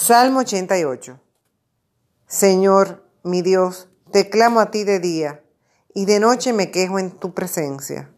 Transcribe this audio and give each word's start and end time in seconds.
Salmo 0.00 0.38
88. 0.38 1.18
Señor, 2.28 3.04
mi 3.24 3.42
Dios, 3.42 3.88
te 4.12 4.30
clamo 4.30 4.60
a 4.60 4.70
ti 4.70 4.84
de 4.84 5.00
día, 5.00 5.42
y 5.92 6.06
de 6.06 6.20
noche 6.20 6.52
me 6.52 6.70
quejo 6.70 7.00
en 7.00 7.10
tu 7.10 7.34
presencia. 7.34 8.08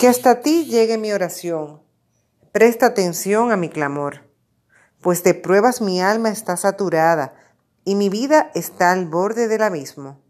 Que 0.00 0.08
hasta 0.08 0.40
ti 0.40 0.64
llegue 0.64 0.98
mi 0.98 1.12
oración. 1.12 1.80
Presta 2.50 2.86
atención 2.86 3.52
a 3.52 3.56
mi 3.56 3.68
clamor, 3.68 4.28
pues 5.00 5.22
de 5.22 5.34
pruebas 5.34 5.80
mi 5.80 6.02
alma 6.02 6.30
está 6.30 6.56
saturada, 6.56 7.32
y 7.84 7.94
mi 7.94 8.08
vida 8.08 8.50
está 8.56 8.90
al 8.90 9.06
borde 9.06 9.46
del 9.46 9.62
abismo. 9.62 10.20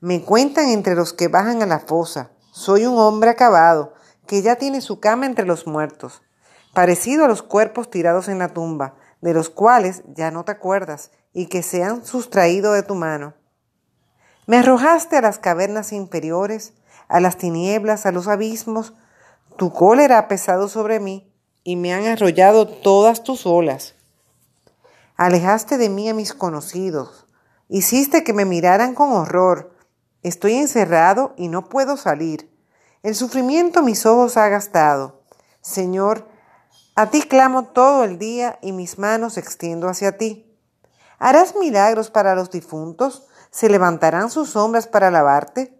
Me 0.00 0.22
cuentan 0.22 0.68
entre 0.68 0.94
los 0.94 1.12
que 1.12 1.26
bajan 1.26 1.60
a 1.60 1.66
la 1.66 1.80
fosa. 1.80 2.30
Soy 2.52 2.86
un 2.86 2.96
hombre 2.98 3.30
acabado, 3.30 3.94
que 4.28 4.42
ya 4.42 4.54
tiene 4.54 4.80
su 4.80 5.00
cama 5.00 5.26
entre 5.26 5.44
los 5.44 5.66
muertos, 5.66 6.22
parecido 6.72 7.24
a 7.24 7.28
los 7.28 7.42
cuerpos 7.42 7.90
tirados 7.90 8.28
en 8.28 8.38
la 8.38 8.54
tumba 8.54 8.94
de 9.20 9.34
los 9.34 9.50
cuales 9.50 10.02
ya 10.14 10.30
no 10.30 10.44
te 10.44 10.52
acuerdas 10.52 11.10
y 11.32 11.46
que 11.46 11.62
se 11.62 11.82
han 11.82 12.04
sustraído 12.04 12.72
de 12.72 12.82
tu 12.82 12.94
mano. 12.94 13.34
Me 14.46 14.58
arrojaste 14.58 15.16
a 15.16 15.20
las 15.20 15.38
cavernas 15.38 15.92
inferiores, 15.92 16.72
a 17.08 17.20
las 17.20 17.36
tinieblas, 17.36 18.06
a 18.06 18.12
los 18.12 18.28
abismos. 18.28 18.94
Tu 19.56 19.72
cólera 19.72 20.18
ha 20.18 20.28
pesado 20.28 20.68
sobre 20.68 21.00
mí 21.00 21.32
y 21.64 21.76
me 21.76 21.92
han 21.92 22.06
arrollado 22.06 22.68
todas 22.68 23.24
tus 23.24 23.44
olas. 23.44 23.94
Alejaste 25.16 25.78
de 25.78 25.88
mí 25.88 26.08
a 26.08 26.14
mis 26.14 26.32
conocidos. 26.32 27.26
Hiciste 27.68 28.22
que 28.22 28.32
me 28.32 28.44
miraran 28.44 28.94
con 28.94 29.12
horror. 29.12 29.74
Estoy 30.22 30.54
encerrado 30.54 31.34
y 31.36 31.48
no 31.48 31.68
puedo 31.68 31.96
salir. 31.96 32.50
El 33.02 33.14
sufrimiento 33.14 33.82
mis 33.82 34.06
ojos 34.06 34.36
ha 34.36 34.48
gastado. 34.48 35.22
Señor, 35.60 36.28
a 36.96 37.10
ti 37.10 37.20
clamo 37.22 37.66
todo 37.66 38.04
el 38.04 38.18
día 38.18 38.58
y 38.62 38.72
mis 38.72 38.98
manos 38.98 39.36
extiendo 39.36 39.88
hacia 39.88 40.16
ti. 40.16 40.50
¿Harás 41.18 41.54
milagros 41.54 42.10
para 42.10 42.34
los 42.34 42.50
difuntos? 42.50 43.26
¿Se 43.50 43.68
levantarán 43.68 44.30
sus 44.30 44.50
sombras 44.50 44.86
para 44.86 45.08
alabarte? 45.08 45.78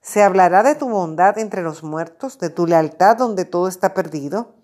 ¿Se 0.00 0.24
hablará 0.24 0.64
de 0.64 0.74
tu 0.74 0.88
bondad 0.88 1.38
entre 1.38 1.62
los 1.62 1.84
muertos, 1.84 2.38
de 2.38 2.50
tu 2.50 2.66
lealtad 2.66 3.16
donde 3.16 3.44
todo 3.44 3.68
está 3.68 3.94
perdido? 3.94 4.54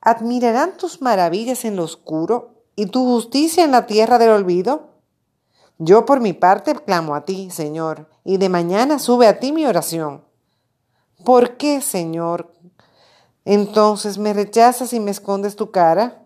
¿Admirarán 0.00 0.76
tus 0.76 1.02
maravillas 1.02 1.64
en 1.64 1.74
lo 1.76 1.82
oscuro 1.82 2.54
y 2.76 2.86
tu 2.86 3.04
justicia 3.04 3.64
en 3.64 3.72
la 3.72 3.86
tierra 3.86 4.18
del 4.18 4.30
olvido? 4.30 4.90
Yo 5.78 6.06
por 6.06 6.20
mi 6.20 6.32
parte 6.32 6.74
clamo 6.76 7.16
a 7.16 7.24
ti, 7.24 7.50
Señor, 7.50 8.08
y 8.22 8.36
de 8.36 8.48
mañana 8.48 9.00
sube 9.00 9.26
a 9.26 9.40
ti 9.40 9.50
mi 9.50 9.66
oración. 9.66 10.24
¿Por 11.24 11.56
qué, 11.56 11.80
Señor, 11.80 12.52
entonces 13.44 14.18
me 14.18 14.32
rechazas 14.32 14.92
y 14.92 15.00
me 15.00 15.10
escondes 15.10 15.56
tu 15.56 15.70
cara. 15.70 16.22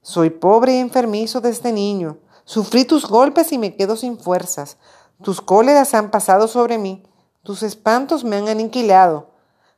Soy 0.00 0.30
pobre 0.30 0.74
y 0.74 0.78
enfermizo 0.78 1.40
desde 1.40 1.72
niño. 1.72 2.18
Sufrí 2.44 2.84
tus 2.84 3.06
golpes 3.06 3.52
y 3.52 3.58
me 3.58 3.76
quedo 3.76 3.96
sin 3.96 4.18
fuerzas. 4.18 4.78
Tus 5.22 5.40
cóleras 5.40 5.94
han 5.94 6.10
pasado 6.10 6.48
sobre 6.48 6.78
mí. 6.78 7.02
Tus 7.42 7.62
espantos 7.62 8.24
me 8.24 8.36
han 8.36 8.48
aniquilado. 8.48 9.30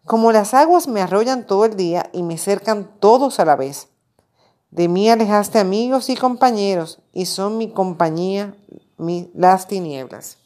Como 0.04 0.32
las 0.32 0.54
aguas 0.54 0.86
me 0.86 1.00
arrollan 1.00 1.46
todo 1.46 1.64
el 1.64 1.76
día 1.76 2.10
y 2.12 2.22
me 2.22 2.38
cercan 2.38 2.90
todos 3.00 3.40
a 3.40 3.44
la 3.44 3.56
vez. 3.56 3.88
De 4.70 4.88
mí 4.88 5.08
alejaste 5.08 5.60
amigos 5.60 6.10
y 6.10 6.16
compañeros, 6.16 7.00
y 7.12 7.26
son 7.26 7.58
mi 7.58 7.70
compañía 7.70 8.56
las 9.32 9.68
tinieblas. 9.68 10.38